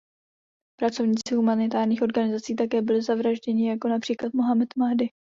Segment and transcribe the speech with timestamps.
[0.79, 5.09] Pracovníci humanitárních organizací také byli zavražděni, jako například Mohamed Mahdi.